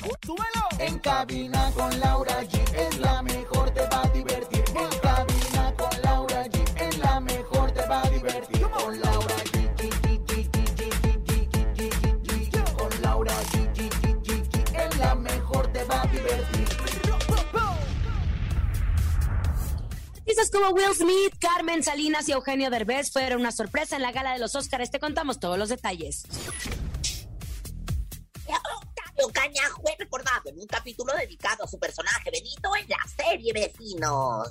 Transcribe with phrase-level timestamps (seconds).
[0.00, 0.64] ¡Súbelo!
[0.78, 4.64] En cabina con Laura G es la mejor, te va a divertir.
[4.68, 8.62] En cabina con Laura G es la mejor, te va a divertir.
[8.70, 9.68] Con Laura G.
[12.78, 13.80] Con Laura G.
[14.74, 16.68] Es la mejor, te va a divertir.
[20.16, 24.32] Artistas como Will Smith, Carmen Salinas y Eugenio Derbez fueron una sorpresa en la gala
[24.32, 24.90] de los Oscars.
[24.90, 26.24] Te contamos todos los detalles.
[29.20, 33.52] Octavio Caña fue recordado en un capítulo dedicado a su personaje Benito en la serie
[33.52, 34.48] Vecinos.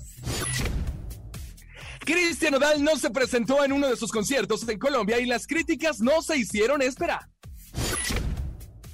[2.00, 6.00] Cristian Odal no se presentó en uno de sus conciertos en Colombia y las críticas
[6.00, 7.28] no se hicieron esperar.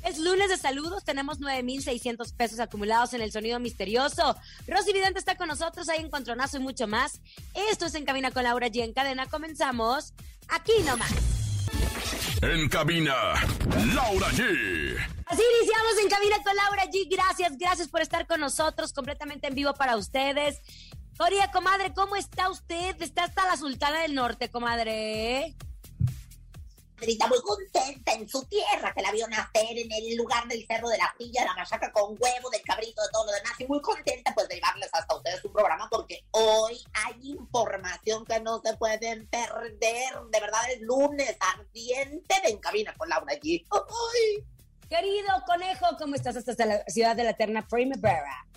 [0.04, 4.36] Es lunes de saludos, tenemos 9,600 pesos acumulados en el sonido misterioso.
[4.68, 7.22] Rosy Vidente está con nosotros, hay encontronazo y mucho más.
[7.72, 8.84] Esto es En Cabina con Laura G.
[8.84, 10.14] En cadena comenzamos
[10.48, 11.35] aquí nomás.
[12.54, 13.16] En cabina,
[13.96, 14.96] Laura G.
[15.26, 17.08] Así iniciamos En Cabina con Laura G.
[17.10, 20.62] Gracias, gracias por estar con nosotros, completamente en vivo para ustedes.
[21.18, 23.02] Coria, comadre, ¿cómo está usted?
[23.02, 25.56] Está hasta la Sultana del Norte, comadre.
[27.06, 30.98] Muy contenta en su tierra que la vio nacer en el lugar del Cerro de
[30.98, 33.54] la Silla, la machaca con huevo, del cabrito, de todo lo demás.
[33.60, 38.40] Y muy contenta pues de llevarles hasta ustedes un programa porque hoy hay información que
[38.40, 40.20] no se pueden perder.
[40.32, 43.66] De verdad, el lunes ardiente de En Cabina con Laura G.
[43.72, 44.44] ¡Ay!
[44.90, 48.48] Querido conejo, ¿cómo estás hasta la ciudad de la eterna primavera?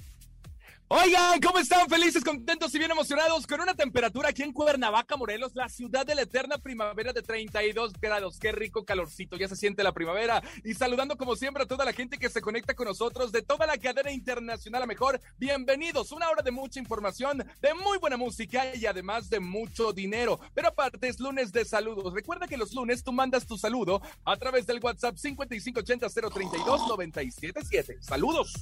[0.90, 1.86] Oigan, ¿cómo están?
[1.86, 6.14] Felices, contentos y bien emocionados con una temperatura aquí en Cuernavaca, Morelos, la ciudad de
[6.14, 8.38] la eterna primavera de 32 grados.
[8.38, 10.42] Qué rico calorcito, ya se siente la primavera.
[10.64, 13.66] Y saludando como siempre a toda la gente que se conecta con nosotros de toda
[13.66, 15.20] la cadena internacional a mejor.
[15.36, 20.40] Bienvenidos, una hora de mucha información, de muy buena música y además de mucho dinero.
[20.54, 22.14] Pero aparte es lunes de saludos.
[22.14, 28.00] Recuerda que los lunes tú mandas tu saludo a través del WhatsApp 5580-032-977.
[28.00, 28.54] Saludos.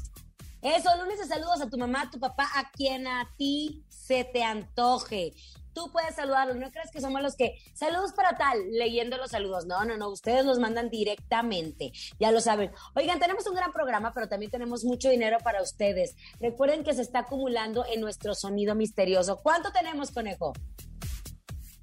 [0.62, 4.24] Eso, lunes de saludos a tu mamá, a tu papá, a quien a ti se
[4.24, 5.32] te antoje.
[5.72, 9.66] Tú puedes saludarlos, no crees que somos los que saludos para tal, leyendo los saludos.
[9.66, 12.72] No, no, no, ustedes los mandan directamente, ya lo saben.
[12.94, 16.16] Oigan, tenemos un gran programa, pero también tenemos mucho dinero para ustedes.
[16.40, 19.36] Recuerden que se está acumulando en nuestro sonido misterioso.
[19.42, 20.54] ¿Cuánto tenemos, conejo?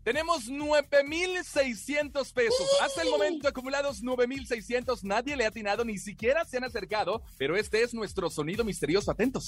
[0.04, 2.68] Tenemos 9,600 pesos.
[2.82, 5.04] Hasta el momento acumulados 9,600.
[5.04, 9.12] Nadie le ha atinado, ni siquiera se han acercado, pero este es nuestro sonido misterioso.
[9.12, 9.46] Atentos.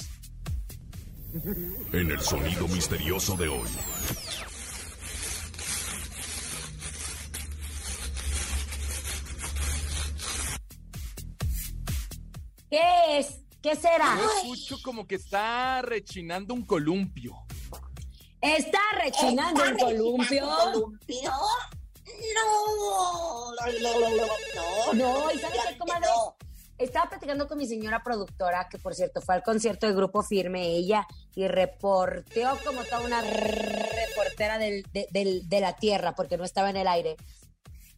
[1.91, 3.67] En el sonido misterioso de hoy.
[12.69, 13.41] ¿Qué es?
[13.61, 14.17] ¿Qué será?
[14.17, 17.35] Yo escucho como que está rechinando un columpio.
[18.45, 20.47] ¿Está rechinando ¿Está un columpio?
[20.73, 21.31] columpio?
[22.35, 26.07] No, no, no, no, no, No, ¿y sabes qué, comadre?
[26.07, 26.35] no.
[26.77, 30.67] Estaba platicando con mi señora productora, que por cierto fue al concierto del grupo Firme
[30.67, 36.43] ella, y reporteó como toda una reportera del- de, del- de la tierra, porque no
[36.43, 37.15] estaba en el aire.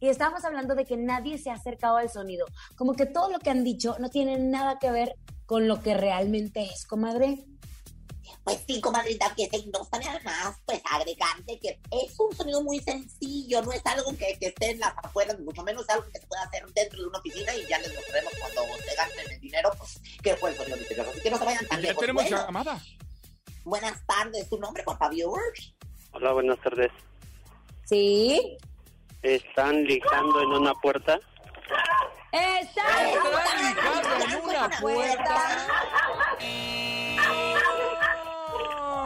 [0.00, 2.46] Y estábamos hablando de que nadie se ha acercado al sonido.
[2.76, 5.94] Como que todo lo que han dicho no tiene nada que ver con lo que
[5.94, 7.44] realmente es, comadre.
[8.44, 12.80] Pues sí, comadrita, que se no sabe además, pues agregarte que es un sonido muy
[12.80, 16.26] sencillo, no es algo que, que esté en las afueras, mucho menos algo que se
[16.26, 19.70] pueda hacer dentro de una oficina y ya les mostraremos cuando se gasten el dinero,
[19.78, 21.10] pues, qué fue el sonido misterioso.
[21.10, 22.00] Así que no se vayan tan Ya lejos.
[22.00, 22.80] tenemos Bueno, llamada.
[23.64, 25.40] buenas tardes, tu nombre, por favor.
[26.12, 26.90] Hola, buenas tardes.
[27.84, 28.56] ¿Sí?
[29.22, 31.18] ¿Están lijando en una puerta?
[32.30, 35.66] ¡Está Está ligado en una puerta.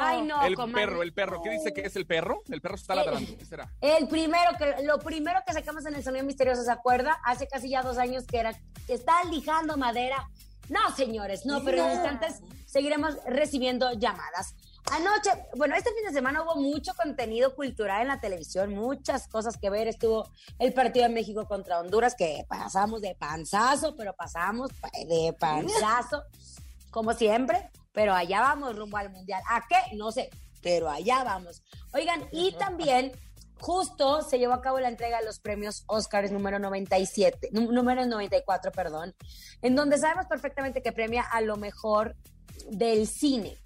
[0.04, 0.86] Ay, no, El comadre.
[0.86, 1.42] perro, el perro.
[1.42, 2.42] ¿Qué dice que es el perro?
[2.48, 3.36] El perro está ladrando.
[3.38, 3.72] ¿Qué será?
[3.80, 7.18] El primero que, lo primero que sacamos en el sonido misterioso, ¿se acuerda?
[7.24, 8.52] Hace casi ya dos años que era,
[8.86, 10.28] que está lijando madera.
[10.68, 11.94] No, señores, no, pero en No.
[11.94, 14.54] instantes seguiremos recibiendo llamadas.
[14.90, 19.56] Anoche, bueno, este fin de semana hubo mucho contenido cultural en la televisión, muchas cosas
[19.56, 19.86] que ver.
[19.86, 20.28] Estuvo
[20.58, 24.70] el partido de México contra Honduras, que pasamos de panzazo, pero pasamos
[25.06, 26.24] de panzazo,
[26.90, 27.70] como siempre.
[27.92, 29.42] Pero allá vamos rumbo al mundial.
[29.48, 29.96] ¿A qué?
[29.96, 30.30] No sé,
[30.62, 31.62] pero allá vamos.
[31.92, 33.12] Oigan, y también
[33.62, 38.72] justo se llevó a cabo la entrega de los premios Oscars número 97, número 94,
[38.72, 39.14] perdón,
[39.62, 42.16] en donde sabemos perfectamente que premia a lo mejor
[42.70, 43.56] del cine.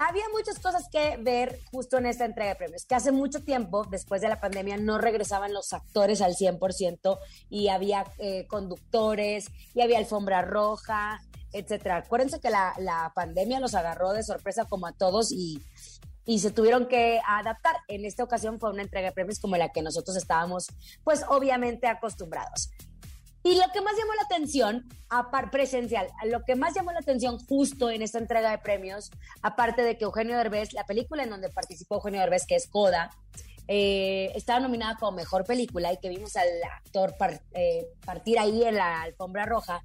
[0.00, 3.84] Había muchas cosas que ver justo en esta entrega de premios, que hace mucho tiempo,
[3.84, 7.18] después de la pandemia, no regresaban los actores al 100%
[7.50, 11.20] y había eh, conductores y había alfombra roja,
[11.52, 11.98] etcétera.
[11.98, 15.62] Acuérdense que la, la pandemia los agarró de sorpresa como a todos y
[16.28, 17.76] y se tuvieron que adaptar.
[17.88, 20.66] En esta ocasión fue una entrega de premios como la que nosotros estábamos,
[21.02, 22.68] pues obviamente acostumbrados.
[23.42, 24.86] Y lo que más llamó la atención,
[25.50, 29.10] presencial, lo que más llamó la atención justo en esta entrega de premios,
[29.40, 33.08] aparte de que Eugenio Derbez, la película en donde participó Eugenio Derbez, que es Coda,
[33.66, 37.14] eh, estaba nominada como mejor película y que vimos al actor
[37.54, 39.82] eh, partir ahí en la alfombra roja,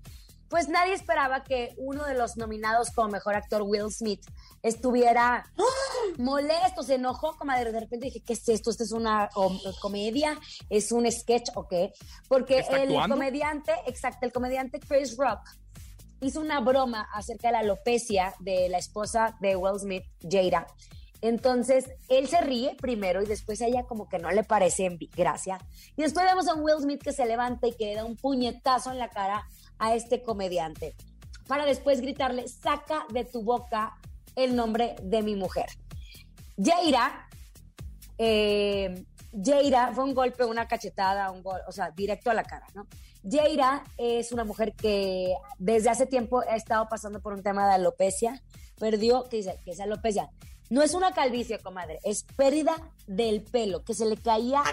[0.54, 4.24] pues nadie esperaba que uno de los nominados como mejor actor, Will Smith,
[4.62, 5.52] estuviera
[6.20, 8.70] molesto, se enojó, como de repente dije, ¿qué es esto?
[8.70, 9.32] ¿Esto es una
[9.82, 10.40] comedia?
[10.70, 11.92] ¿Es un sketch o qué?
[12.28, 15.40] Porque el comediante, exacto, el comediante Chris Rock
[16.22, 20.68] hizo una broma acerca de la alopecia de la esposa de Will Smith, Jada.
[21.24, 25.58] Entonces, él se ríe primero y después a ella como que no le parece gracia.
[25.96, 28.92] Y después vemos a Will Smith que se levanta y que le da un puñetazo
[28.92, 29.48] en la cara
[29.84, 30.96] a este comediante
[31.46, 33.98] para después gritarle, saca de tu boca
[34.38, 35.66] el nombre de mi mujer.
[36.58, 37.28] Jaira,
[38.18, 39.06] eh,
[39.44, 42.88] Jaira fue un golpe, una cachetada, un gol, o sea, directo a la cara, ¿no?
[43.30, 47.74] Jaira es una mujer que desde hace tiempo ha estado pasando por un tema de
[47.74, 48.42] alopecia,
[48.80, 49.60] perdió, ¿qué dice?
[49.66, 50.30] Que es alopecia.
[50.70, 52.74] No es una calvicie, comadre, es pérdida
[53.06, 54.64] del pelo, que se le caía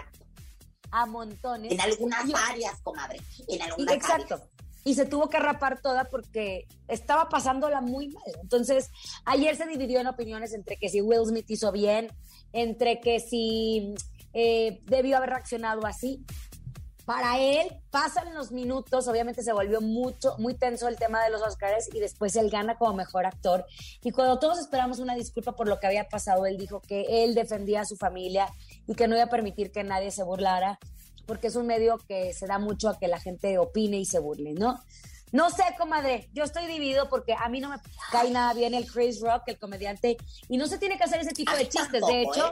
[0.93, 1.73] a montones.
[1.73, 4.41] En algunas áreas, comadre, en algunas Exacto
[4.85, 8.33] y se tuvo que rapar toda porque estaba pasándola muy mal.
[8.43, 8.91] Entonces,
[9.25, 12.09] ayer se dividió en opiniones entre que si Will Smith hizo bien,
[12.53, 13.95] entre que si
[14.33, 16.25] eh, debió haber reaccionado así.
[17.07, 21.43] Para él, pasan los minutos, obviamente se volvió mucho, muy tenso el tema de los
[21.43, 23.67] Oscars y después él gana como mejor actor.
[24.05, 27.35] Y cuando todos esperamos una disculpa por lo que había pasado, él dijo que él
[27.35, 28.47] defendía a su familia
[28.87, 30.79] y que no iba a permitir que nadie se burlara
[31.31, 34.19] porque es un medio que se da mucho a que la gente opine y se
[34.19, 34.83] burle, ¿no?
[35.31, 37.77] No sé, comadre, yo estoy dividido porque a mí no me
[38.11, 40.17] cae nada bien el Chris Rock, el comediante,
[40.49, 42.05] y no se tiene que hacer ese tipo de chistes.
[42.05, 42.51] de hecho,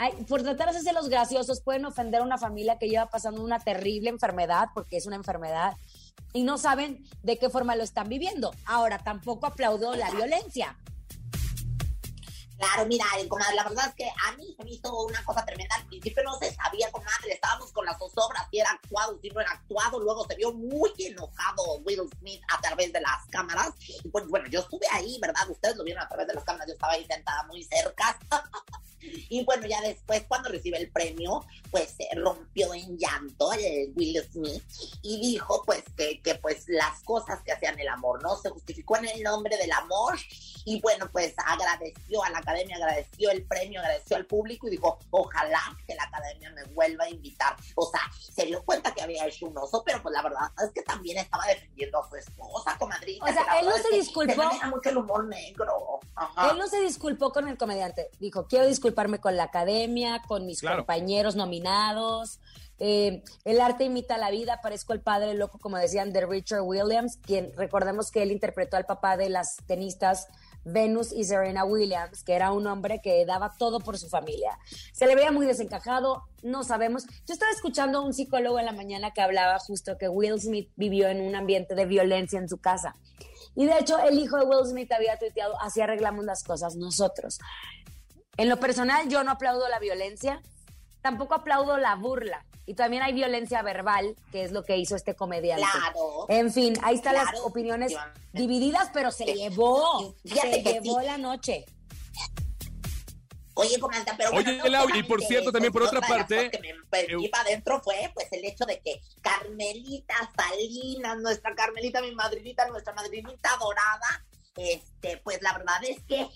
[0.00, 0.24] ¿eh?
[0.26, 3.60] por tratar de hacerse los graciosos, pueden ofender a una familia que lleva pasando una
[3.60, 5.74] terrible enfermedad, porque es una enfermedad,
[6.32, 8.50] y no saben de qué forma lo están viviendo.
[8.66, 10.76] Ahora, tampoco aplaudo la violencia.
[12.58, 15.74] Claro, mira, comadre, la verdad es que a mí se me hizo una cosa tremenda.
[15.76, 19.40] Al principio no se sabía, comadre, estábamos con las zozobras, si era actuado, si no
[19.40, 19.98] era actuado.
[20.00, 23.72] Luego se vio muy enojado Will Smith a través de las cámaras.
[24.02, 25.48] Y pues bueno, yo estuve ahí, ¿verdad?
[25.50, 28.18] Ustedes lo vieron a través de las cámaras, yo estaba ahí sentada muy cerca.
[29.28, 34.22] Y bueno, ya después, cuando recibe el premio, pues se rompió en llanto el Will
[34.32, 34.62] Smith
[35.02, 38.36] y dijo, pues, que, que pues las cosas que hacían el amor, ¿no?
[38.36, 40.18] Se justificó en el nombre del amor
[40.64, 44.98] y bueno, pues agradeció a la academia, agradeció el premio, agradeció al público y dijo,
[45.10, 47.56] ojalá que la academia me vuelva a invitar.
[47.74, 50.70] O sea, se dio cuenta que había hecho un oso, pero pues la verdad es
[50.72, 53.24] que también estaba defendiendo a su esposa, comadrita.
[53.24, 54.42] O sea, él no se disculpó.
[54.70, 56.00] mucho el humor negro.
[56.50, 58.10] Él no se disculpó con el comediante.
[58.20, 62.40] Dijo, quiero disculparme con la academia, con mis compañeros nominados.
[62.78, 67.18] Eh, el arte imita la vida, parezco el padre loco, como decían, de Richard Williams,
[67.18, 70.28] quien recordemos que él interpretó al papá de las tenistas
[70.64, 74.58] Venus y Serena Williams, que era un hombre que daba todo por su familia.
[74.92, 77.04] Se le veía muy desencajado, no sabemos.
[77.26, 80.70] Yo estaba escuchando a un psicólogo en la mañana que hablaba justo que Will Smith
[80.76, 82.96] vivió en un ambiente de violencia en su casa.
[83.54, 87.38] Y de hecho, el hijo de Will Smith había tuiteado, así arreglamos las cosas nosotros.
[88.36, 90.42] En lo personal, yo no aplaudo la violencia,
[91.02, 92.44] tampoco aplaudo la burla.
[92.66, 95.66] Y también hay violencia verbal, que es lo que hizo este comediante.
[95.70, 96.26] Claro.
[96.28, 97.94] En fin, ahí están las opiniones
[98.32, 101.66] divididas, pero se llevó, se llevó la noche.
[103.56, 106.50] Oye, comandante, pero Oye, y por cierto, también por otra parte.
[106.50, 112.12] que me iba adentro fue pues el hecho de que Carmelita Salinas, nuestra Carmelita, mi
[112.14, 114.24] madrinita, nuestra madrinita dorada,
[114.56, 116.28] este, pues la verdad es que,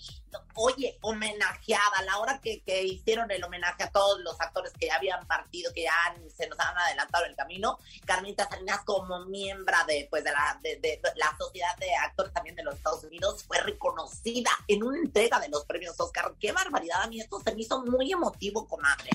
[0.55, 5.25] oye, homenajeada, la hora que, hicieron el homenaje a todos los actores que ya habían
[5.25, 10.23] partido, que ya se nos han adelantado el camino, Carmita Salinas como miembro de, pues,
[10.23, 14.83] de la, de, la Sociedad de Actores también de los Estados Unidos fue reconocida en
[14.83, 16.33] una entrega de los premios Oscar.
[16.39, 19.09] Qué barbaridad, a mí esto se me hizo muy emotivo, comadre.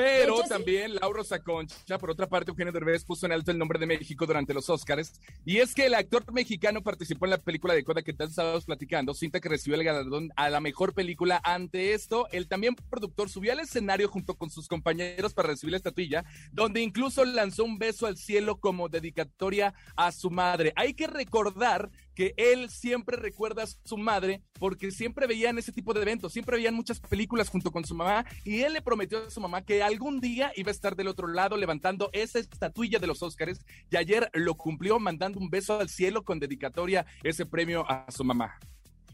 [0.00, 0.48] Pero hecho, sí.
[0.48, 4.26] también Lauro Saconcha, por otra parte, Eugenio Derbez puso en alto el nombre de México
[4.26, 5.20] durante los Oscars.
[5.44, 8.64] Y es que el actor mexicano participó en la película de Coda que tal estábamos
[8.64, 11.40] platicando, cinta que recibió el galardón a la mejor película.
[11.44, 15.78] Ante esto, el también productor subió al escenario junto con sus compañeros para recibir la
[15.78, 20.72] estatuilla, donde incluso lanzó un beso al cielo como dedicatoria a su madre.
[20.76, 21.90] Hay que recordar
[22.20, 26.58] que él siempre recuerda a su madre porque siempre veían ese tipo de eventos, siempre
[26.58, 29.82] veían muchas películas junto con su mamá y él le prometió a su mamá que
[29.82, 33.96] algún día iba a estar del otro lado levantando esa estatuilla de los Óscares y
[33.96, 38.58] ayer lo cumplió mandando un beso al cielo con dedicatoria ese premio a su mamá.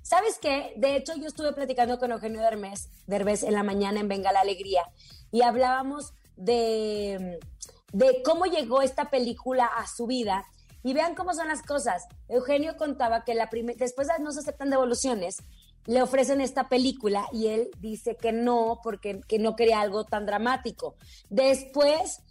[0.03, 0.73] ¿Sabes qué?
[0.75, 4.41] De hecho, yo estuve platicando con Eugenio Derbez, Derbez en la mañana en Venga la
[4.41, 4.83] Alegría
[5.31, 7.39] y hablábamos de,
[7.93, 10.45] de cómo llegó esta película a su vida.
[10.87, 12.07] Y vean cómo son las cosas.
[12.29, 15.39] Eugenio contaba que la después de no se aceptan devoluciones,
[15.85, 20.27] le ofrecen esta película y él dice que no, porque que no quería algo tan
[20.27, 20.95] dramático.
[21.29, 22.23] Después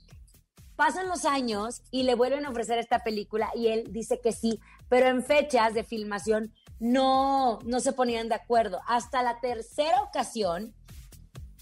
[0.77, 4.61] pasan los años y le vuelven a ofrecer esta película y él dice que sí,
[4.87, 8.79] pero en fechas de filmación no, no se ponían de acuerdo.
[8.87, 10.73] Hasta la tercera ocasión,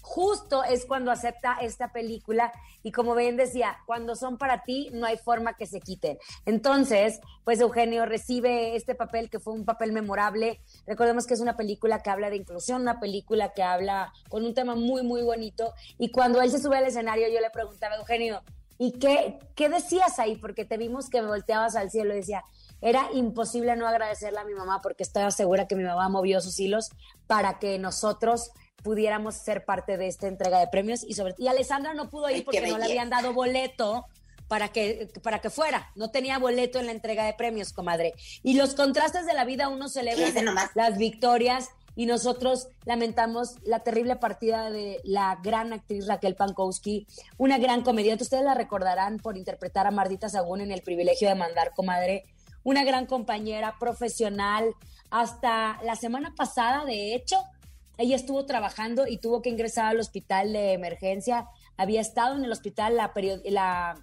[0.04, 5.06] justo es cuando acepta esta película y como bien decía, cuando son para ti no
[5.06, 6.18] hay forma que se quiten.
[6.44, 10.60] Entonces, pues Eugenio recibe este papel que fue un papel memorable.
[10.86, 14.52] Recordemos que es una película que habla de inclusión, una película que habla con un
[14.52, 15.72] tema muy, muy bonito.
[15.98, 18.42] Y cuando él se sube al escenario, yo le preguntaba, Eugenio,
[18.76, 20.36] ¿y qué, qué decías ahí?
[20.36, 22.44] Porque te vimos que volteabas al cielo decía,
[22.82, 26.60] era imposible no agradecerle a mi mamá porque estaba segura que mi mamá movió sus
[26.60, 26.90] hilos
[27.26, 28.50] para que nosotros
[28.84, 32.36] pudiéramos ser parte de esta entrega de premios y sobre y Alessandra no pudo ir
[32.36, 34.04] Ay, porque no le habían dado boleto
[34.46, 38.12] para que para que fuera, no tenía boleto en la entrega de premios, comadre.
[38.42, 44.16] Y los contrastes de la vida uno celebra las victorias y nosotros lamentamos la terrible
[44.16, 47.06] partida de la gran actriz Raquel Pankowski,
[47.38, 48.24] una gran comediante.
[48.24, 52.24] Ustedes la recordarán por interpretar a Mardita Sagún en El privilegio de mandar, comadre.
[52.64, 54.74] Una gran compañera profesional.
[55.10, 57.36] Hasta la semana pasada, de hecho,
[57.98, 61.46] ella estuvo trabajando y tuvo que ingresar al hospital de emergencia.
[61.76, 63.12] Había estado en el hospital la,
[63.44, 63.94] la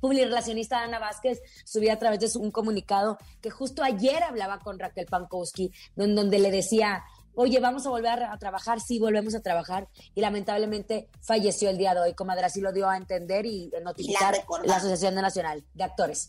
[0.00, 4.78] publirelacionista Ana Vázquez subía a través de su- un comunicado que justo ayer hablaba con
[4.78, 9.40] Raquel Pankowski, don- donde le decía, oye, vamos a volver a, trabajar, sí, volvemos a
[9.40, 13.70] trabajar, y lamentablemente falleció el día de hoy, comadre, así lo dio a entender y
[13.82, 14.68] notificar recordamos.
[14.70, 16.28] la Asociación Nacional de Actores.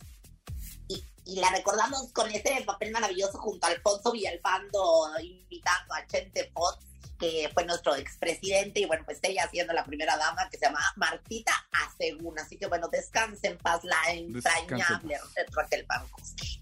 [1.25, 6.85] Y, la recordamos con ese papel maravilloso junto a Alfonso Villalpando invitando a Chente Fox,
[7.19, 10.81] que fue nuestro expresidente, y bueno, pues ella siendo la primera dama que se llama
[10.95, 12.37] Martita Asegún.
[12.39, 15.19] Así que bueno, descanse en paz la entrañable
[15.51, 16.61] Raquel Pankowski.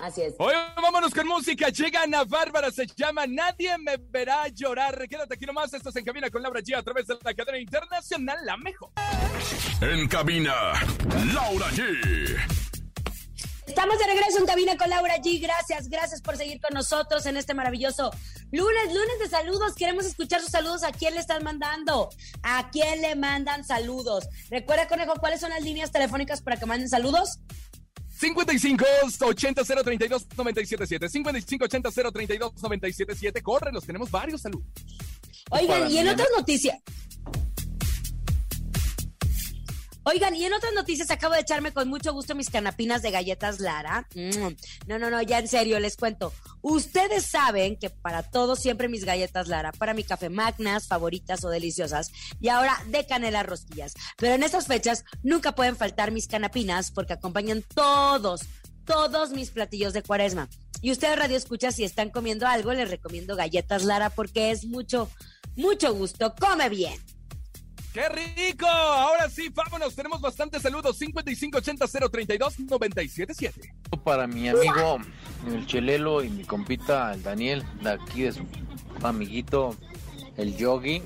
[0.00, 0.34] Así es.
[0.38, 1.68] Hoy vámonos con música.
[1.70, 5.08] Llega Ana Bárbara, se llama Nadie me verá llorar.
[5.08, 5.72] Quédate aquí nomás.
[5.72, 8.90] Esto se encamina con Laura G a través de la cadena internacional La Mejor.
[9.80, 10.54] En cabina,
[11.32, 12.65] Laura G.
[13.76, 15.38] Estamos de regreso en cabina con Laura G.
[15.38, 18.10] Gracias, gracias por seguir con nosotros en este maravilloso
[18.50, 19.74] lunes, lunes de saludos.
[19.74, 20.82] Queremos escuchar sus saludos.
[20.82, 22.08] ¿A quién le están mandando?
[22.42, 24.30] ¿A quién le mandan saludos?
[24.48, 27.40] Recuerda, Conejo, ¿cuáles son las líneas telefónicas para que manden saludos?
[28.18, 28.82] 55
[29.20, 34.66] 80 032 977 55 80 032 977 Corre, los tenemos varios saludos.
[35.50, 36.78] Oigan, y en otras noticias.
[40.08, 43.58] Oigan, y en otras noticias acabo de echarme con mucho gusto mis canapinas de galletas
[43.58, 44.06] Lara.
[44.14, 44.54] Mm.
[44.86, 46.32] No, no, no, ya en serio, les cuento.
[46.62, 51.48] Ustedes saben que para todos siempre mis galletas Lara, para mi café magnas, favoritas o
[51.48, 53.94] deliciosas, y ahora de canela rosquillas.
[54.16, 58.42] Pero en estas fechas nunca pueden faltar mis canapinas porque acompañan todos,
[58.84, 60.48] todos mis platillos de cuaresma.
[60.82, 65.10] Y ustedes radio escucha si están comiendo algo, les recomiendo galletas Lara porque es mucho,
[65.56, 66.32] mucho gusto.
[66.38, 67.15] Come bien.
[67.96, 68.66] ¡Qué rico!
[68.66, 69.94] Ahora sí, vámonos.
[69.94, 70.98] Tenemos bastantes saludos.
[70.98, 73.74] 55 80 032 977
[74.04, 74.98] Para mi amigo
[75.46, 78.46] el Chelelo y mi compita el Daniel, de aquí de su
[79.02, 79.74] amiguito
[80.36, 81.04] el Yogi,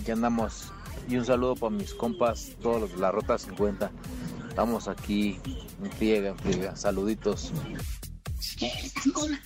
[0.00, 0.70] aquí andamos.
[1.08, 3.90] Y un saludo para mis compas, todos los de la Rota 50.
[4.48, 5.40] Estamos aquí
[5.82, 6.76] en friega, en friega.
[6.76, 7.50] Saluditos.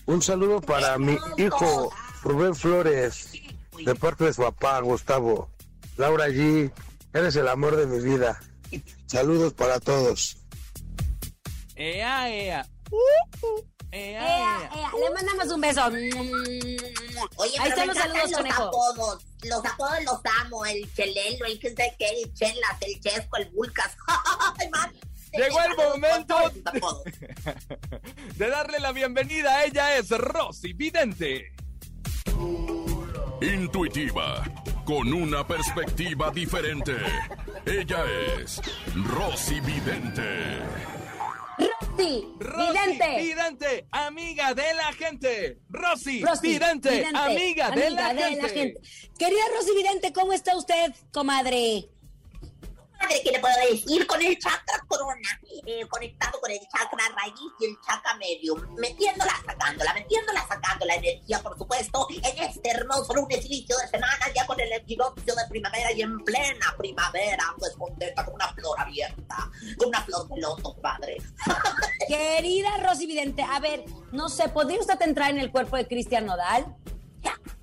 [0.04, 1.90] Un saludo para mi hijo
[2.22, 3.32] Rubén Flores,
[3.82, 5.48] de parte de su papá Gustavo.
[6.00, 6.72] Laura G,
[7.12, 8.40] eres el amor de mi vida.
[9.04, 10.38] Saludos para todos.
[11.76, 12.66] ¡Ea, ea!
[13.92, 14.70] ¡Ea, Ea, ea!
[14.74, 15.86] ea, le mandamos un beso.
[17.36, 19.26] Oye, Ahí están me los saludos, los apodos.
[19.42, 20.64] Los apodos los amo.
[20.64, 23.50] El Chelelo, el que sé qué, el Chelas, el Chesco, el
[24.70, 24.92] man.
[25.34, 26.34] Llegó el momento
[28.36, 29.64] de darle la bienvenida.
[29.64, 31.52] Ella es Rosy Vidente.
[33.42, 34.44] Intuitiva,
[34.90, 36.96] con una perspectiva diferente.
[37.64, 38.04] Ella
[38.40, 38.60] es
[39.06, 40.58] Rosy Vidente.
[41.96, 43.16] Rosy, vidente.
[43.20, 45.58] Vidente, amiga de la gente.
[45.68, 48.42] Rosy, Rosy, vidente, vidente, amiga, de, la, de gente.
[48.42, 48.80] la gente.
[49.16, 51.88] Querida Rosy Vidente, ¿cómo está usted, comadre?
[53.00, 54.06] Madre, ¿qué le puedo decir?
[54.06, 59.32] Con el chakra corona, eh, conectado con el chakra raíz y el chakra medio, metiéndola,
[59.46, 64.46] sacándola, metiéndola, sacando la energía, por supuesto, en este hermoso lunes inicio de semana, ya
[64.46, 69.50] con el equinoccio de primavera y en plena primavera, pues contenta con una flor abierta,
[69.78, 71.16] con una flor de loto, padre.
[72.08, 76.26] Querida Rosy Vidente, a ver, no sé, ¿podría usted entrar en el cuerpo de Cristian
[76.26, 76.76] Nodal?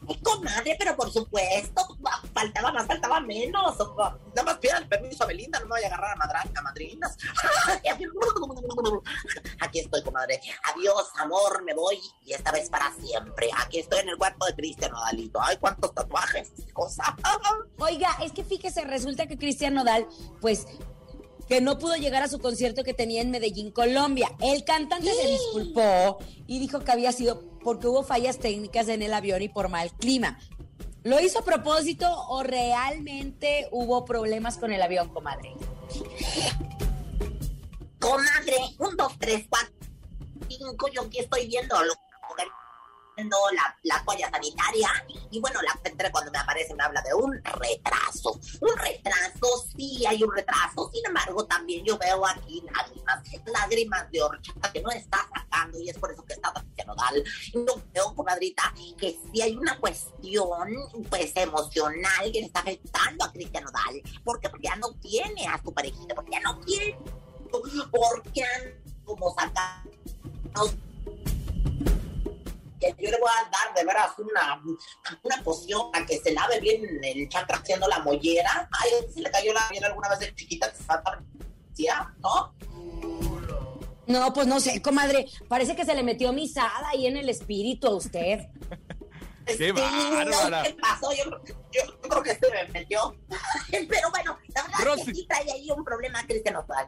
[0.08, 1.98] Ay, comadre, pero por supuesto,
[2.34, 3.78] faltaba más, faltaba menos.
[3.78, 7.18] Nada más pidan permiso a Belinda, no me voy a agarrar a madranca, madrinas.
[9.60, 10.40] Aquí estoy, comadre.
[10.74, 13.50] Adiós, amor, me voy y esta vez para siempre.
[13.58, 15.40] Aquí estoy en el cuerpo de Cristian Nodalito.
[15.42, 17.16] Ay, cuántos tatuajes, cosa.
[17.80, 20.08] Oiga, es que fíjese, resulta que Cristian Nodal,
[20.42, 20.66] pues
[21.48, 24.30] que no pudo llegar a su concierto que tenía en Medellín, Colombia.
[24.42, 29.14] El cantante se disculpó y dijo que había sido porque hubo fallas técnicas en el
[29.14, 30.40] avión y por mal clima.
[31.04, 35.54] ¿Lo hizo a propósito o realmente hubo problemas con el avión, comadre?
[38.00, 39.74] Comadre, un, dos, tres, cuatro,
[40.50, 42.07] cinco, yo aquí estoy viendo lo viendo
[43.18, 44.90] la, la toalla sanitaria
[45.32, 45.78] y bueno, la
[46.12, 48.40] cuando me aparece me habla de un retraso.
[48.62, 50.90] Un retraso, sí hay un retraso.
[50.94, 55.90] Sin embargo, también yo veo aquí lágrimas, lágrimas de horchata que no está sacando y
[55.90, 57.24] es por eso que está tan nodal.
[57.54, 60.70] Yo veo, comadrita, que sí hay una cuestión
[61.10, 64.02] pues emocional que le está afectando a Cristian Nodal.
[64.24, 64.50] ¿Por qué?
[64.50, 66.98] Porque ya no tiene a su parejita, porque ya no quiere,
[67.52, 68.44] porque
[69.04, 69.90] como sacado
[72.80, 74.62] que yo le voy a dar de veras una,
[75.24, 78.70] una poción a que se lave bien el chakra haciendo la mollera.
[78.72, 82.14] Ay, si le cayó la miel alguna vez de chiquita, que se ¿ah?
[82.20, 82.54] ¿no?
[84.08, 85.28] No, pues no sé, comadre.
[85.50, 88.48] Parece que se le metió misada ahí en el espíritu a usted.
[89.46, 90.64] ¡Qué Sí, bárbara!
[90.64, 91.12] ¿Qué pasó?
[91.14, 93.16] Yo, yo- yo creo que se me metió.
[93.72, 95.06] Pero bueno, la verdad es Rosy.
[95.06, 96.86] que sí trae ahí un problema Cristian Nodal.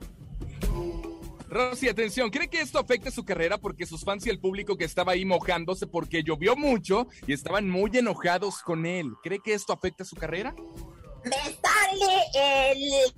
[1.49, 3.57] Rosy, atención, ¿cree que esto afecte su carrera?
[3.57, 7.67] Porque sus fans y el público que estaba ahí mojándose porque llovió mucho y estaban
[7.67, 9.13] muy enojados con él.
[9.23, 10.53] ¿Cree que esto afecta su carrera?
[11.23, 12.71] Me sale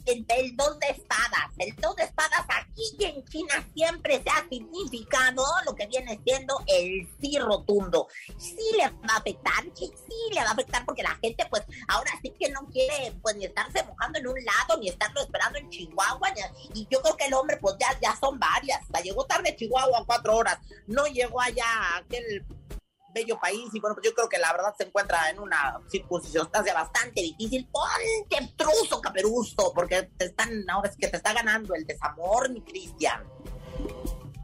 [0.06, 1.52] el, el, dos de espadas.
[1.58, 6.64] El dos de espadas aquí en China siempre se ha significado lo que viene siendo
[6.68, 8.08] el sí rotundo.
[8.38, 11.64] Sí le va a afectar, sí, sí le va a afectar porque la gente pues
[11.88, 15.60] ahora sí que no quiere pues ni estarse mojando en un lado ni estarlo esperando
[15.60, 16.34] en Chihuahua.
[16.74, 18.82] Y yo creo que el hombre pues ya, ya son varias.
[18.88, 20.58] Sea, llegó tarde Chihuahua cuatro horas.
[20.88, 22.46] No llegó allá aquel
[23.14, 26.74] bello país y bueno, pues yo creo que la verdad se encuentra en una circunstancia
[26.74, 27.68] bastante difícil.
[27.72, 32.62] Ponte truso, caperuso, porque te están, ahora es que te está ganando el desamor, mi
[32.62, 33.24] Cristian.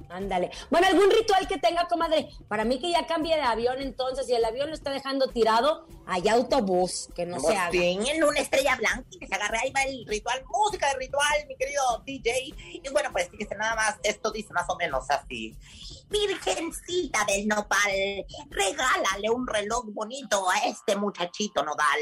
[0.09, 0.51] Ándale.
[0.69, 2.29] Bueno, algún ritual que tenga, comadre.
[2.47, 5.85] Para mí que ya cambie de avión entonces, y el avión lo está dejando tirado,
[6.05, 7.69] hay autobús, que no se Pues haga.
[7.71, 10.95] bien, en una estrella blanca y que se agarre ahí va el ritual, música de
[10.95, 12.53] ritual, mi querido DJ.
[12.83, 15.53] Y bueno, pues fíjese nada más, esto dice más o menos así.
[16.09, 21.99] Virgencita del nopal, regálale un reloj bonito a este muchachito nodal.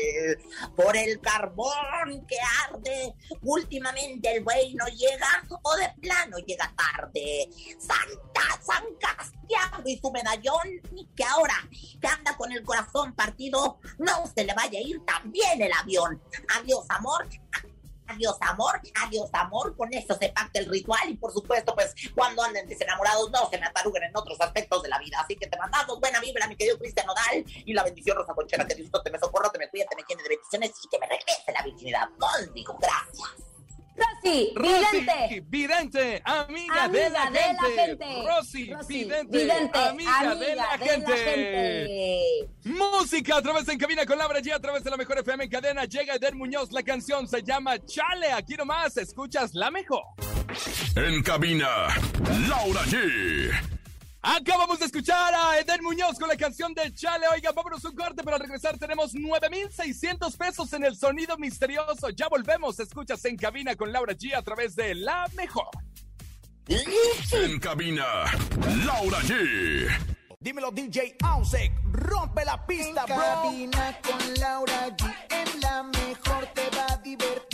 [0.75, 2.37] Por el carbón que
[2.69, 7.49] arde, últimamente el güey no llega o de plano llega tarde.
[7.79, 10.81] Santa, San Castiago y su medallón,
[11.15, 11.55] que ahora
[11.99, 16.21] que anda con el corazón partido, no se le vaya a ir también el avión.
[16.59, 17.27] Adiós, amor.
[18.07, 18.79] Adiós, amor.
[19.03, 19.75] Adiós, amor.
[19.75, 21.09] Con eso se pacta el ritual.
[21.09, 24.89] Y por supuesto, pues, cuando anden desenamorados, no se me ataruguen en otros aspectos de
[24.89, 25.19] la vida.
[25.19, 27.43] Así que te mandamos buena vibra, mi querido Cristian Nodal.
[27.47, 30.03] Y la bendición, Rosa Conchera, que Diosito te me socorra, te me cuida, te me
[30.07, 32.09] llene de bendiciones y que me regrese la virginidad.
[32.19, 33.44] Conmigo, gracias.
[34.25, 35.43] Rosy, vidente.
[35.47, 37.75] vidente, amiga, Amiga de, la de la gente.
[37.75, 38.05] gente.
[38.27, 41.17] Rosy, Rosy, vidente, vidente, amiga, de la gente.
[41.17, 42.19] gente.
[42.63, 45.43] Música a través de En Cabina con Laura G, a través de la mejor FM
[45.43, 45.85] en cadena.
[45.85, 48.31] Llega Eder Muñoz, la canción se llama Chale.
[48.31, 50.03] Aquí nomás, escuchas la mejor.
[50.95, 51.87] En cabina,
[52.49, 53.74] Laura G.
[54.27, 57.27] Acabamos de escuchar a Eden Muñoz con la canción de Chale.
[57.31, 62.09] Oiga, vámonos un corte, pero al regresar tenemos 9,600 pesos en el sonido misterioso.
[62.09, 65.69] Ya volvemos, escuchas en cabina con Laura G a través de La Mejor.
[66.67, 68.03] En cabina,
[68.83, 69.87] Laura G.
[70.39, 73.23] Dímelo DJ Ausek, rompe la pista, En bro.
[73.23, 75.13] cabina con Laura G.
[75.29, 77.44] En la mejor te va a divertir.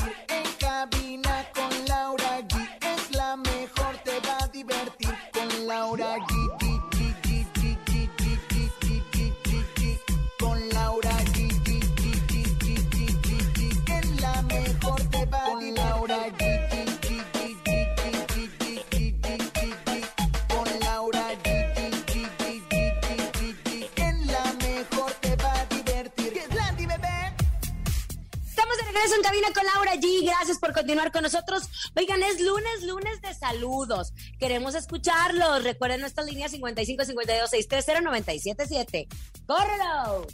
[28.93, 30.25] Regreso en cabina con Laura G.
[30.25, 31.69] Gracias por continuar con nosotros.
[31.95, 34.13] Oigan, es lunes, lunes de saludos.
[34.39, 35.63] Queremos escucharlos.
[35.63, 39.08] Recuerden nuestra línea 55 52 630 977.
[39.45, 40.27] ¡Córrelo!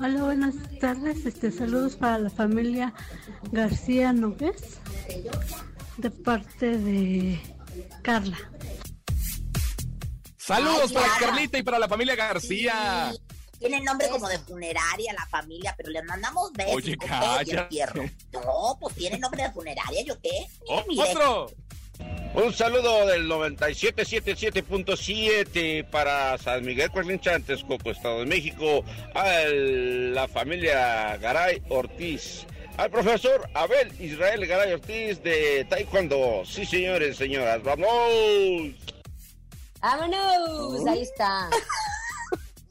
[0.00, 1.24] Hola, buenas tardes.
[1.24, 2.92] Este, saludos para la familia
[3.50, 4.78] García Nogués
[5.96, 7.40] de parte de
[8.02, 8.38] Carla.
[10.36, 11.18] Saludos Ay, para.
[11.18, 13.12] Carlita y para la familia García.
[13.58, 16.74] Tiene nombre como de funeraria la familia, pero le mandamos besos.
[16.74, 16.96] Oye,
[17.70, 18.04] fierro.
[18.32, 20.46] No, pues tiene nombre de funeraria, ¿yo qué?
[20.68, 21.50] Oh, ¡Otro!
[22.34, 31.16] Un saludo del 9777.7 para San Miguel Cuerlinchantes, Coco, Estado de México, a la familia
[31.16, 32.44] Garay Ortiz,
[32.76, 36.44] al profesor Abel Israel Garay Ortiz de Taekwondo.
[36.44, 37.88] Sí, señores, señoras, vamos.
[39.80, 40.86] ¡Vámonos!
[40.86, 41.48] Ahí está.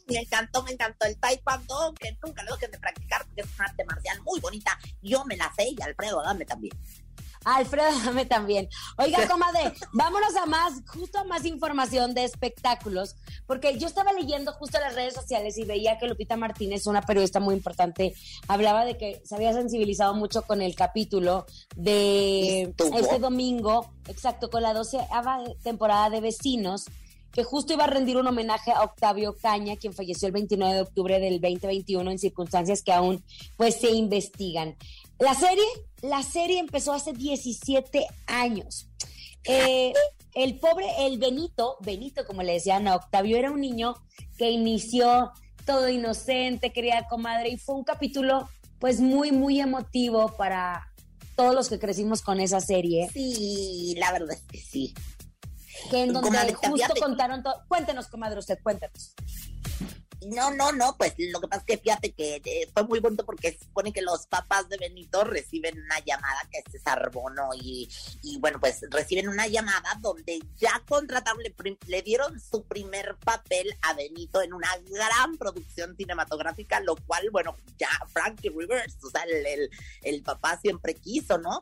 [0.07, 3.65] Me encantó, me encantó el taekwondo, que nunca lo dejen de practicar porque es un
[3.65, 4.77] arte marcial muy bonita.
[5.01, 6.77] Yo me la sé y Alfredo, dame también.
[7.45, 8.67] Alfredo, dame también.
[8.97, 13.15] Oiga, comadre, vámonos a más, justo a más información de espectáculos,
[13.45, 17.39] porque yo estaba leyendo justo las redes sociales y veía que Lupita Martínez, una periodista
[17.39, 18.13] muy importante,
[18.47, 22.97] hablaba de que se había sensibilizado mucho con el capítulo de Estuvo.
[22.97, 26.85] este domingo, exacto, con la doceava temporada de Vecinos,
[27.35, 30.81] que justo iba a rendir un homenaje a Octavio Caña, quien falleció el 29 de
[30.81, 33.21] octubre del 2021 en circunstancias que aún
[33.57, 34.77] pues se investigan.
[35.19, 35.65] La serie,
[36.01, 38.87] la serie empezó hace 17 años.
[39.43, 39.91] Eh,
[40.33, 43.95] el pobre, el Benito, Benito como le decían a Octavio, era un niño
[44.37, 45.31] que inició
[45.65, 48.47] todo inocente, querida comadre, y fue un capítulo
[48.79, 50.87] pues muy, muy emotivo para
[51.35, 53.09] todos los que crecimos con esa serie.
[53.11, 54.93] Sí, la verdad es que sí.
[55.89, 57.63] Que en donde Comadre, justo contaron todo.
[57.67, 59.15] Cuéntenos, comadre, usted, cuéntenos.
[60.25, 63.25] No, no, no, pues lo que pasa es que fíjate que eh, fue muy bonito
[63.25, 67.49] porque se supone que los papás de Benito reciben una llamada que es César Bono
[67.53, 67.87] y,
[68.23, 71.53] y bueno, pues reciben una llamada donde ya contrataron, le,
[71.87, 77.55] le dieron su primer papel a Benito en una gran producción cinematográfica, lo cual, bueno,
[77.77, 79.69] ya Frankie Rivers, o sea, el,
[80.01, 81.61] el, papá siempre quiso, ¿no?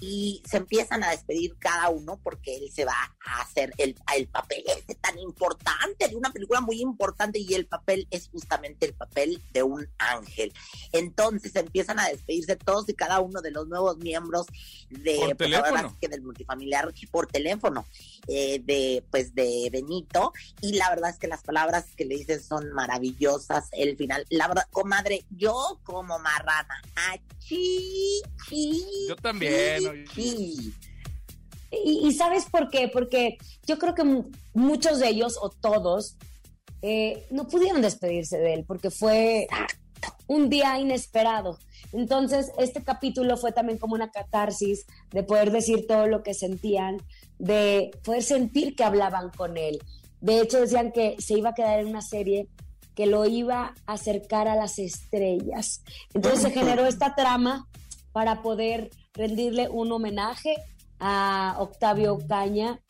[0.00, 4.26] Y se empiezan a despedir cada uno porque él se va a hacer el, el
[4.26, 4.64] papel
[5.00, 9.62] tan importante de una película muy importante y el papel es justamente el papel de
[9.62, 10.52] un ángel.
[10.92, 14.46] Entonces empiezan a despedirse todos y cada uno de los nuevos miembros
[14.90, 15.90] de Por pues, ahora teléfono.
[15.90, 17.84] sí que del multifamiliar por teléfono
[18.26, 22.42] eh, de pues de Benito y la verdad es que las palabras que le dicen
[22.42, 26.82] son maravillosas el final la verdad comadre yo como marrana
[27.12, 30.04] achí, chi, Yo también.
[30.16, 32.88] Y, y ¿sabes por qué?
[32.92, 36.16] Porque yo creo que mu- muchos de ellos, o todos,
[36.82, 39.46] eh, no pudieron despedirse de él, porque fue
[40.26, 41.58] un día inesperado.
[41.92, 46.98] Entonces, este capítulo fue también como una catarsis de poder decir todo lo que sentían,
[47.38, 49.80] de poder sentir que hablaban con él.
[50.20, 52.48] De hecho, decían que se iba a quedar en una serie
[52.94, 55.82] que lo iba a acercar a las estrellas.
[56.14, 57.66] Entonces se generó esta trama
[58.12, 60.56] para poder rendirle un homenaje
[60.98, 62.80] a Octavio Caña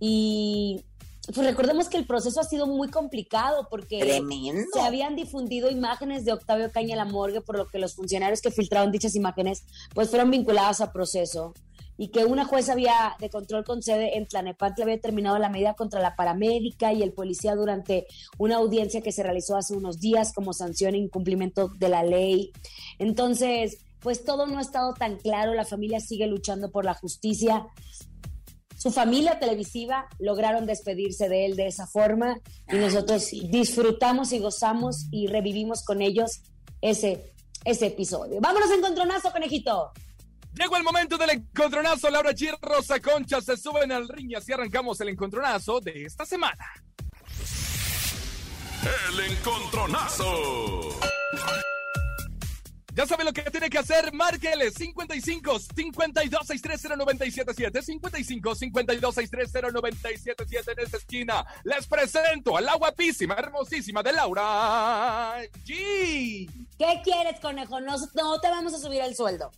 [0.00, 0.84] y
[1.26, 4.66] pues recordemos que el proceso ha sido muy complicado porque Tremendo.
[4.72, 8.50] se habían difundido imágenes de Octavio Caña la morgue, por lo que los funcionarios que
[8.50, 11.54] filtraron dichas imágenes pues fueron vinculados a proceso
[12.00, 15.74] y que una jueza había de control con sede en Tlanepantla había terminado la medida
[15.74, 18.06] contra la paramédica y el policía durante
[18.38, 22.52] una audiencia que se realizó hace unos días como sanción e incumplimiento de la ley.
[22.98, 27.66] Entonces, pues todo no ha estado tan claro, la familia sigue luchando por la justicia.
[28.80, 35.06] Su familia televisiva lograron despedirse de él de esa forma y nosotros disfrutamos y gozamos
[35.10, 36.40] y revivimos con ellos
[36.80, 37.34] ese,
[37.66, 38.40] ese episodio.
[38.40, 39.92] Vámonos a encontronazo, conejito.
[40.54, 42.08] Llegó el momento del encontronazo.
[42.08, 42.56] Laura G.
[42.62, 46.64] Rosa Concha se suben al ring y así arrancamos el encontronazo de esta semana.
[49.10, 50.98] El encontronazo.
[53.00, 59.70] Ya sabe lo que tiene que hacer, márquele 55 52 630 977 55 52 630
[59.72, 61.46] 977 en esta esquina.
[61.64, 66.46] Les presento a la guapísima, hermosísima de Laura G.
[66.76, 67.80] ¿Qué quieres, conejo?
[67.80, 69.50] No, no te vamos a subir el sueldo.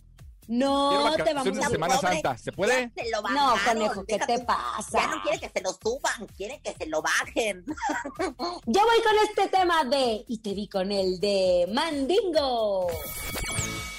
[0.47, 2.37] No te vamos a Semana Santa.
[2.37, 2.91] ¿Se puede?
[2.95, 4.99] Ya se lo No, conejo, ¿qué déjate- te pasa?
[5.01, 7.65] Ya no quiere que se lo suban, quiere que se lo bajen.
[8.65, 12.87] Yo voy con este tema de Y te vi con el de Mandingo.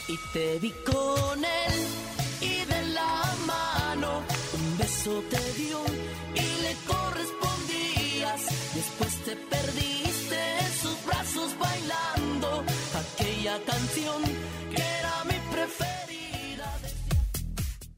[0.08, 1.86] Y te vi con él
[2.40, 5.80] y de la mano un beso te dio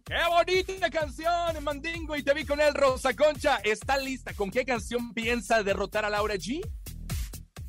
[0.06, 2.14] ¡Qué bonita canción, Mandingo!
[2.14, 3.56] Y te vi con él, Rosa Concha.
[3.64, 4.32] ¿Está lista?
[4.34, 6.60] ¿Con qué canción piensa derrotar a Laura G?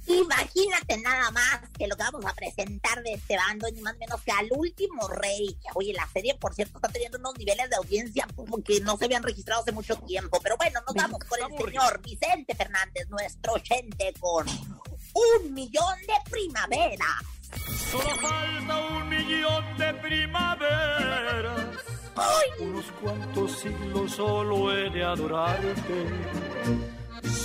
[0.05, 4.21] Imagínate nada más que lo que vamos a presentar de este bando, ni más menos
[4.21, 5.57] que al último rey.
[5.73, 9.05] Oye, la serie, por cierto, está teniendo unos niveles de audiencia como que no se
[9.05, 10.39] habían registrado hace mucho tiempo.
[10.43, 16.13] Pero bueno, nos vamos con el señor Vicente Fernández, nuestro oyente, con un millón de
[16.29, 17.23] primaveras.
[17.91, 21.96] Solo falta un millón de primaveras.
[22.59, 26.05] Unos cuantos siglos solo he de adorarte.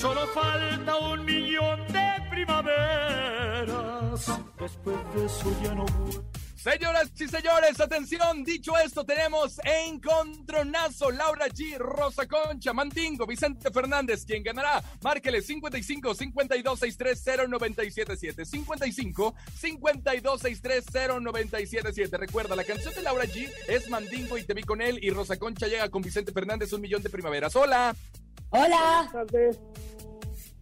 [0.00, 2.80] Solo falta un millón de primaveras.
[4.58, 5.84] Después de eso ya no.
[6.62, 14.24] Señoras y señores, atención, dicho esto, tenemos Encontronazo, Laura G, Rosa Concha, Mandingo, Vicente Fernández,
[14.24, 23.02] quien ganará, márquele 55 52 630 977 55 52 630 977 Recuerda, la canción de
[23.02, 26.30] Laura G es Mandingo y te vi con él y Rosa Concha llega con Vicente
[26.30, 27.56] Fernández, un millón de primaveras.
[27.56, 27.96] Hola.
[28.50, 29.10] Hola.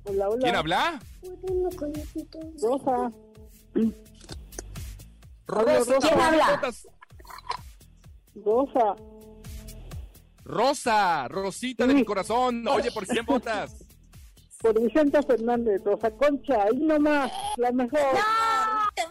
[0.04, 0.38] Hola, hola.
[0.40, 0.98] ¿Quién habla?
[2.62, 3.12] Rosa.
[5.50, 6.60] Rosa, ¿Quién ¿por qué habla?
[8.34, 8.96] Rosa.
[10.44, 12.66] Rosa, Rosita de mi corazón.
[12.68, 13.74] Oye, ¿por quién votas?
[14.60, 17.98] Por Vicente Fernández, Rosa Concha, ahí nomás, la mejor.
[18.04, 19.08] Ay,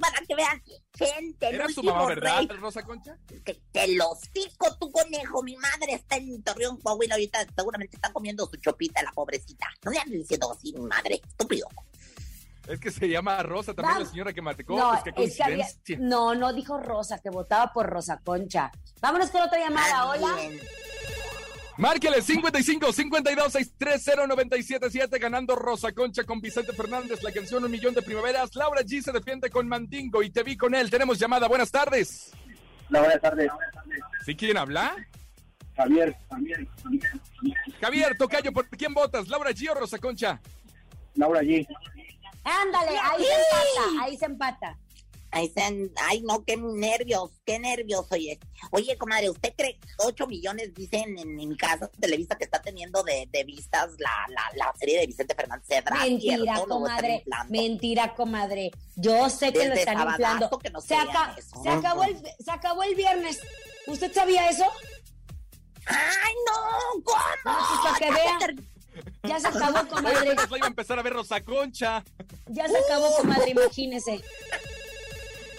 [0.00, 0.62] Para que vean,
[0.94, 2.46] gente, el Era su último mamá, ¿verdad, rey.
[2.56, 3.18] Rosa Concha?
[3.44, 5.42] Que te los pico, tu conejo.
[5.42, 7.16] Mi madre está en Torreón, Coahuila.
[7.16, 9.66] Ahorita seguramente está comiendo su chopita, la pobrecita.
[9.84, 11.20] No le andes diciendo así, mi madre.
[11.28, 11.68] Estúpido.
[12.68, 14.08] Es que se llama Rosa también Vamos.
[14.08, 14.76] la señora que marcó.
[14.78, 15.98] No, pues qué es que había- coincidencia.
[16.00, 18.70] no, no dijo Rosa, que votaba por Rosa Concha.
[19.00, 20.34] Vámonos con otra llamada, hola.
[21.76, 27.94] Márquele 55 52 630 977 ganando Rosa Concha con Vicente Fernández, la canción Un Millón
[27.94, 28.54] de Primaveras.
[28.54, 30.88] Laura G se defiende con Mandingo y te vi con él.
[30.88, 31.48] Tenemos llamada.
[31.48, 32.30] Buenas tardes.
[32.90, 33.50] Hola, buenas tardes.
[34.24, 34.94] ¿Sí quién habla?
[35.76, 36.16] Javier.
[36.30, 36.68] Javier.
[37.80, 39.26] Javier Tocayo, ¿por quién votas?
[39.28, 40.40] ¿Laura G o Rosa Concha?
[41.16, 41.66] Laura G.
[42.44, 44.78] Ándale, ahí se empata, ahí se empata.
[45.36, 48.38] Ay, sean- ay, no, qué nervios, qué nervios, oye.
[48.70, 53.02] Oye, comadre, ¿usted cree que 8 millones, dicen en, mi casa Televisa, que está teniendo
[53.02, 55.66] de, de vistas la, la, la serie de Vicente Fernández?
[55.66, 56.36] ¿Será Mentira?
[56.36, 57.24] ¿Lo están comadre.
[57.48, 58.70] Mentira, comadre.
[58.94, 60.58] Yo sé que lo Desde están sabadazo inflando.
[60.60, 60.88] que no se,
[61.64, 63.40] se acabó el, se acabó el viernes.
[63.88, 64.66] ¿Usted sabía eso?
[65.86, 67.02] ¡Ay, no!
[67.02, 67.26] ¿Cómo?
[67.44, 68.38] pues para que vea.
[69.24, 70.34] Ya se acabó, Oye, comadre.
[70.34, 72.04] la iba a empezar a ver Rosa Concha.
[72.46, 74.20] Ya se acabó, comadre, imagínese.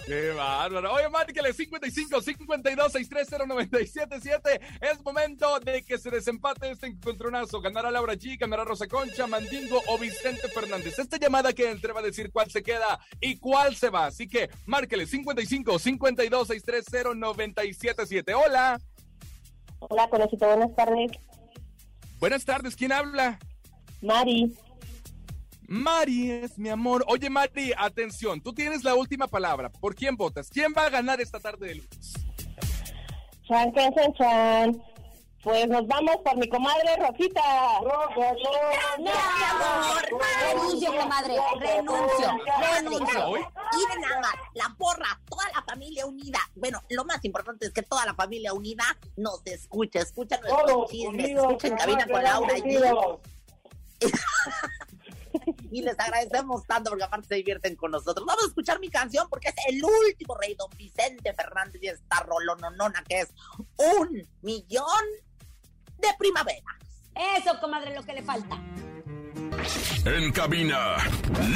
[0.06, 0.92] Qué bárbaro.
[0.94, 7.60] Oye, márquele 55 52 630 977 Es momento de que se desempate este encontronazo.
[7.60, 10.96] Ganará Laura G, ganará Rosa Concha, Mandingo o Vicente Fernández.
[11.00, 14.06] Esta llamada que entre va a decir cuál se queda y cuál se va.
[14.06, 18.80] Así que márquele 55 52 630 977 Hola.
[19.80, 21.10] Hola, Conejito, buenas tardes.
[22.20, 22.76] Buenas tardes.
[22.76, 23.40] ¿Quién habla?
[24.06, 24.56] Mari.
[25.68, 27.04] Mari es mi amor.
[27.08, 28.40] Oye, Mari, atención.
[28.40, 29.68] Tú tienes la última palabra.
[29.68, 30.48] ¿Por quién votas?
[30.48, 32.14] ¿Quién va a ganar esta tarde de lunes?
[33.48, 34.82] Chan, chan, chan, chan.
[35.42, 37.40] Pues nos vamos por mi comadre Rosita.
[37.82, 40.02] No, mi amor.
[40.42, 41.36] Renuncio, comadre.
[41.60, 42.28] Renuncio.
[42.74, 43.36] Renuncio.
[43.36, 46.38] Y de nada más, la porra, toda la familia unida.
[46.56, 48.84] Bueno, lo más importante es que toda la familia unida
[49.16, 53.20] nos escuche, escucha nuestros chismes, escucha en cabina con Laura G.
[55.70, 58.26] Y les agradecemos tanto porque aparte se divierten con nosotros.
[58.26, 62.20] Vamos a escuchar mi canción porque es el último rey, don Vicente Fernández, y esta
[62.20, 63.28] rolononona que es
[63.76, 65.04] un millón
[65.98, 66.78] de primavera.
[67.36, 68.56] Eso, comadre, lo que le falta.
[70.04, 70.96] En cabina,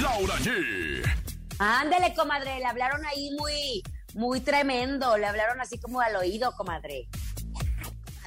[0.02, 1.02] Laura G.
[1.58, 2.58] Ándele, comadre.
[2.58, 3.82] Le hablaron ahí muy,
[4.14, 5.16] muy tremendo.
[5.18, 7.08] Le hablaron así como al oído, comadre.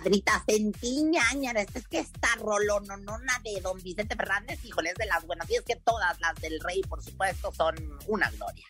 [0.04, 1.12] Madrita, sentí.
[1.56, 5.50] Esta es que esta rolononona de don Vicente Fernández, híjole, es de las buenas.
[5.50, 7.76] Y es que todas las del rey, por supuesto, son
[8.08, 8.66] una gloria.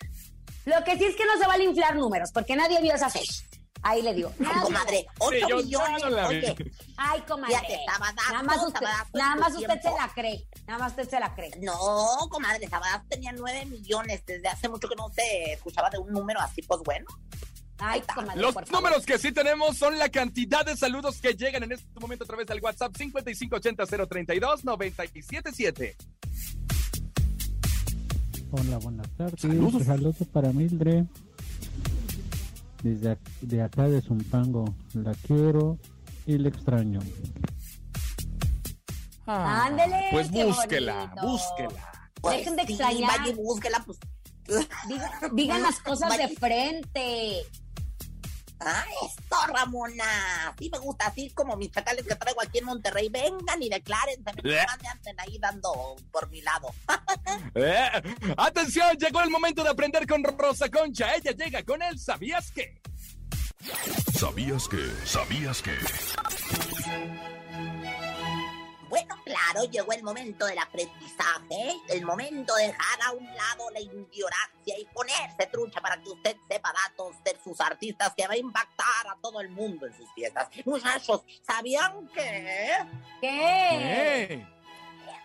[0.65, 3.27] Lo que sí es que no se vale inflar números, porque nadie vio esa serie.
[3.85, 4.31] Ahí le digo.
[4.39, 6.03] Ay, comadre, 8 yo- yo millones.
[6.09, 6.27] no.
[6.27, 6.55] Oye,
[6.95, 7.55] Ay, comadre.
[7.55, 10.47] Fíjate, Sabadazo, nada más usted, nada más usted se la cree.
[10.67, 11.51] Nada más usted se la cree.
[11.59, 11.75] no,
[12.29, 14.23] comadre, Sabadazo tenía 9 millones.
[14.25, 17.07] Desde hace mucho que no se escuchaba de un número así, pues bueno.
[17.79, 18.81] Ay, comadre, Los por favor.
[18.83, 22.27] números que sí tenemos son la cantidad de saludos que llegan en este momento a
[22.27, 25.95] través del WhatsApp 5580-032-977.
[28.51, 29.41] Hola, buenas tardes.
[29.41, 29.83] Saludos.
[29.83, 31.05] Saludos, para Mildred.
[32.83, 34.75] Desde ac- de acá de Zumpango.
[34.93, 35.79] La quiero
[36.27, 36.99] y la extraño.
[39.25, 40.09] Ándele.
[40.11, 41.27] Pues búsquela, bonito.
[41.27, 41.91] búsquela.
[42.21, 43.17] Pues Dejen de sí, extrañar.
[43.19, 43.97] vaya y búsquela, pues.
[44.87, 47.37] Diga- digan las cosas de frente.
[48.65, 50.55] Ah, esto, Ramona.
[50.57, 53.09] Sí me gusta, así como mis chacales que traigo aquí en Monterrey.
[53.09, 54.31] Vengan y declárense.
[54.41, 54.65] Me ¿Eh?
[54.69, 56.69] anden ahí dando por mi lado.
[57.55, 57.89] Eh,
[58.37, 61.13] Atención, llegó el momento de aprender con Rosa Concha.
[61.15, 61.99] Ella llega con él.
[61.99, 62.81] ¿Sabías qué?
[64.17, 64.91] ¿Sabías que?
[65.05, 65.77] ¿Sabías que?
[68.93, 73.79] Bueno, claro, llegó el momento del aprendizaje, el momento de dejar a un lado la
[73.79, 78.37] ignorancia y ponerse trucha para que usted sepa datos de sus artistas que va a
[78.37, 80.47] impactar a todo el mundo en sus fiestas.
[80.65, 82.77] Muchachos, ¿sabían que?
[83.19, 84.45] ¿Qué?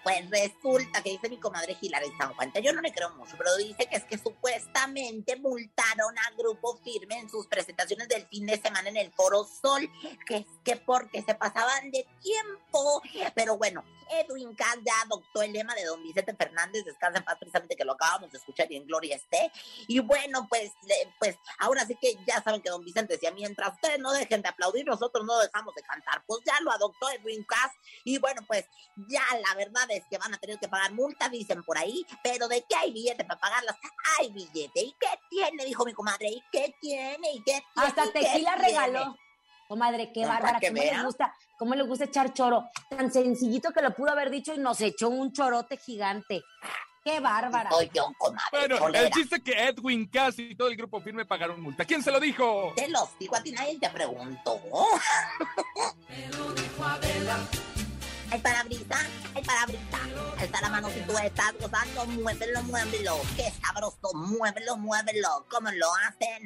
[0.03, 3.57] Pues resulta que dice mi comadre Hilary San Juan, yo no le creo mucho, pero
[3.57, 8.61] dice que es que supuestamente multaron a Grupo Firme en sus presentaciones del fin de
[8.61, 9.91] semana en el Foro Sol,
[10.27, 13.03] que es que porque se pasaban de tiempo.
[13.35, 13.85] Pero bueno,
[14.39, 17.85] Edwin Cass ya adoptó el lema de don Vicente Fernández, descansa en paz precisamente que
[17.85, 19.51] lo acabamos de escuchar y en gloria esté.
[19.87, 20.73] Y bueno, pues,
[21.19, 24.49] pues ahora sí que ya saben que don Vicente decía, mientras ustedes no dejen de
[24.49, 26.23] aplaudir, nosotros no dejamos de cantar.
[26.27, 27.73] Pues ya lo adoptó Edwin Cass
[28.05, 28.67] y bueno, pues
[29.09, 32.49] ya la verdad es que van a tener que pagar multas, dicen por ahí, pero
[32.49, 33.77] de qué hay billete para pagarlas,
[34.19, 34.81] hay billete.
[34.81, 35.65] ¿Y qué tiene?
[35.65, 37.33] Dijo mi comadre, ¿y qué tiene?
[37.33, 37.89] ¿Y qué tiene?
[37.89, 39.17] Hasta ¿Y qué tequila regaló.
[39.69, 40.59] Comadre, qué bárbara.
[40.59, 41.03] que ¿Cómo le, vea.
[41.03, 42.65] gusta, ¿Cómo le gusta echar choro?
[42.89, 46.43] Tan sencillito que lo pudo haber dicho y nos echó un chorote gigante.
[47.05, 47.71] Qué bárbara.
[47.71, 48.49] Soy yo, comadre.
[48.51, 51.85] Bueno, el chiste que Edwin Cass y todo el grupo firme pagaron multa.
[51.85, 52.73] ¿Quién se lo dijo?
[52.77, 54.59] Te los digo a ti, nadie te preguntó.
[58.31, 58.99] Hay parabrisa,
[59.35, 59.99] hay parabrisa.
[60.39, 63.17] Alza la mano si tú estás gozando, muévelo, muévelo.
[63.37, 65.47] Qué sabroso, muévelo, muévelo.
[65.51, 66.45] ¿Cómo lo hacen?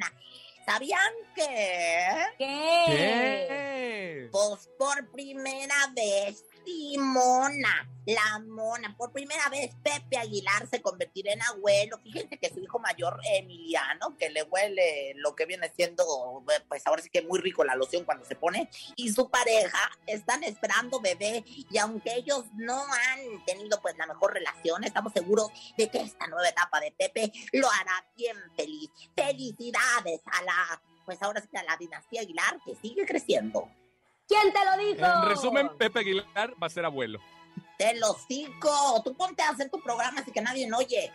[0.65, 2.15] ¿Sabían que?
[2.37, 2.85] ¿Qué?
[2.87, 4.29] ¿Qué?
[4.31, 11.41] Pues por primera vez, Simona, la mona, por primera vez Pepe Aguilar se convertirá en
[11.41, 11.97] abuelo.
[11.99, 17.01] Fíjense que su hijo mayor, Emiliano, que le huele lo que viene siendo, pues ahora
[17.01, 21.43] sí que muy rico la loción cuando se pone, y su pareja están esperando bebé.
[21.45, 25.47] Y aunque ellos no han tenido pues la mejor relación, estamos seguros
[25.77, 28.89] de que esta nueva etapa de Pepe lo hará bien feliz.
[29.15, 33.69] Felicidades a la, pues ahora sí que a la dinastía Aguilar que sigue creciendo.
[34.33, 35.05] ¿Quién te lo dijo?
[35.05, 37.19] En resumen, Pepe Aguilar va a ser abuelo.
[37.77, 39.01] Te lo cinco.
[39.03, 41.11] Tú ponte a hacer tu programa así que nadie no oye.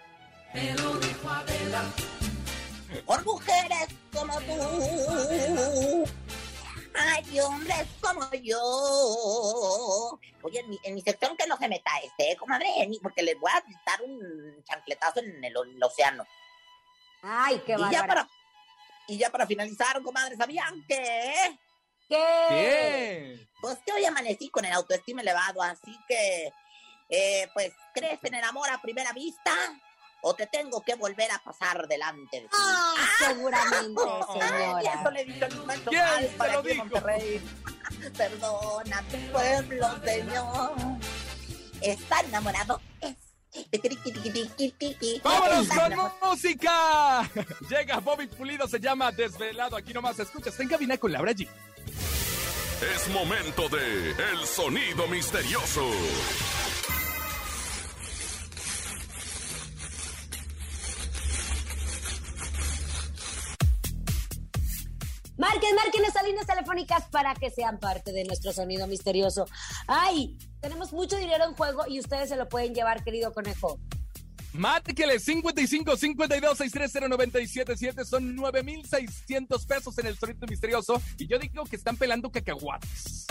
[3.04, 6.04] Por mujeres como tú.
[6.94, 8.60] Hay hombres como yo.
[10.42, 12.66] Oye, en mi, en mi sección que no se meta este, comadre,
[13.02, 16.24] porque les voy a dar un chancletazo en el, océano.
[17.22, 18.28] Ay, qué y ya para
[19.08, 21.58] y ya para finalizar, comadre, ¿sabían que?
[22.08, 22.24] ¿Qué?
[22.48, 23.48] ¿Qué?
[23.60, 26.52] Pues que hoy amanecí con el autoestima elevado, así que,
[27.10, 29.52] eh, pues, ¿crees en el amor a primera vista?
[30.20, 32.48] ¿O te tengo que volver a pasar delante de ti?
[32.52, 35.00] Ah, seguramente, Ay, señora.
[35.00, 36.84] eso le dijo el Pancho ¿Quién Mal te para lo aquí dijo?
[36.84, 37.40] Monterrey.
[38.16, 40.72] Perdona, tu pueblo, señor.
[41.80, 42.80] Está enamorado.
[43.00, 43.16] Es.
[45.22, 46.14] ¡Vámonos con enamorado.
[46.22, 47.30] música!
[47.70, 49.76] Llega Bobby Pulido, se llama Desvelado.
[49.76, 50.48] Aquí nomás escuchas.
[50.48, 51.48] Está en cabina con Laura G.
[52.80, 55.82] Es momento de El Sonido Misterioso.
[65.36, 69.46] Marquen, marquen esas líneas telefónicas para que sean parte de nuestro sonido misterioso.
[69.88, 73.80] Ay, tenemos mucho dinero en juego y ustedes se lo pueden llevar, querido conejo.
[74.52, 81.00] Márquele 55 52 630 977 son 9600 pesos en el sonido misterioso.
[81.18, 83.26] Y yo digo que están pelando cacahuates.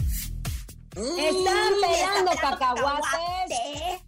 [0.96, 4.02] Están Mm, pelando está cacahuates.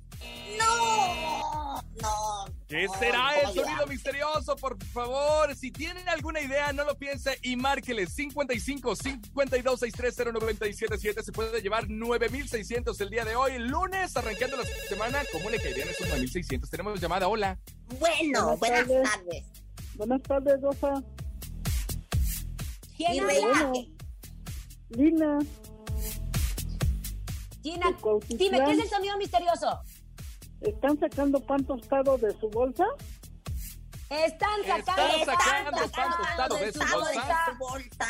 [0.57, 2.45] No, no.
[2.67, 4.55] ¿Qué no, será ¿cómo el sonido misterioso?
[4.55, 11.23] Por favor, si tienen alguna idea, no lo piense y márquele 55 52 630 977
[11.23, 15.21] Se puede llevar 9600 el día de hoy, lunes, arrancando la semana.
[15.31, 16.69] ¿Cómo le caerían esos 9600?
[16.69, 17.59] Tenemos llamada, hola.
[17.99, 19.09] Bueno, Buenas buenas tardes.
[19.12, 19.45] tardes.
[19.95, 21.03] Buenas tardes, Rosa.
[22.95, 23.71] ¿Quién habla?
[24.89, 25.39] Lina,
[27.61, 27.95] Gina,
[28.30, 29.80] dime, ¿qué es el sonido misterioso?
[30.62, 32.86] ¿Están sacando pan tostado de su bolsa?
[34.10, 37.22] Están sacando, Están sacando pan pan tostado de su ¿Estado bolsa.
[37.22, 38.07] de su bolsa?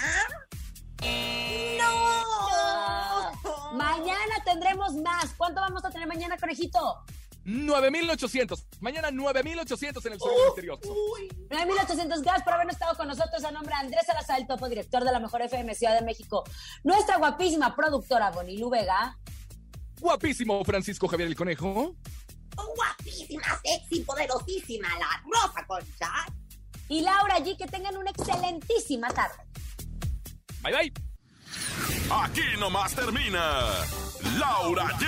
[1.77, 3.37] ¡No!
[3.77, 5.33] Mañana tendremos más.
[5.37, 7.03] ¿Cuánto vamos a tener mañana, conejito?
[7.45, 8.65] 9800.
[8.79, 10.81] Mañana 9800 en el sonido misterioso.
[11.49, 15.03] 9.800 gas por haber estado con nosotros a nombre de Andrés Salazar, el topo director
[15.03, 16.43] de la Mejor FM Ciudad de México.
[16.83, 19.17] Nuestra guapísima productora Bonilú Vega.
[19.99, 21.95] Guapísimo Francisco Javier el Conejo.
[22.55, 26.11] Guapísima, sexy, poderosísima, la Rosa Concha.
[26.87, 29.35] Y Laura G, que tengan una excelentísima tarde.
[30.61, 30.93] Bye, bye.
[32.11, 33.69] Aquí nomás termina
[34.37, 35.05] Laura G,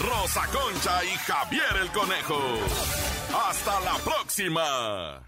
[0.00, 2.40] Rosa Concha y Javier el Conejo.
[3.48, 5.25] Hasta la próxima.